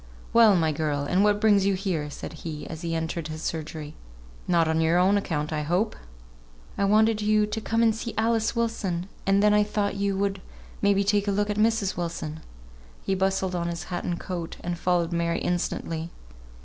"Well, 0.33 0.55
my 0.55 0.71
girl! 0.71 1.03
and 1.03 1.23
what 1.23 1.39
brings 1.39 1.63
you 1.67 1.75
here?" 1.75 2.09
said 2.09 2.33
he, 2.41 2.65
as 2.65 2.81
he 2.81 2.95
entered 2.95 3.27
his 3.27 3.43
surgery. 3.43 3.93
"Not 4.47 4.67
on 4.67 4.81
your 4.81 4.97
own 4.97 5.15
account, 5.15 5.53
I 5.53 5.61
hope." 5.61 5.95
"I 6.75 6.85
wanted 6.85 7.21
you 7.21 7.45
to 7.45 7.61
come 7.61 7.83
and 7.83 7.93
see 7.95 8.15
Alice 8.17 8.55
Wilson, 8.55 9.07
and 9.27 9.43
then 9.43 9.53
I 9.53 9.63
thought 9.63 9.93
you 9.97 10.17
would 10.17 10.41
may 10.81 10.95
be 10.95 11.03
take 11.03 11.27
a 11.27 11.31
look 11.31 11.51
at 11.51 11.57
Mrs. 11.57 11.97
Wilson." 11.97 12.39
He 13.03 13.13
bustled 13.13 13.53
on 13.53 13.67
his 13.67 13.83
hat 13.93 14.03
and 14.03 14.19
coat, 14.19 14.57
and 14.61 14.75
followed 14.75 15.11
Mary 15.13 15.37
instantly. 15.37 16.09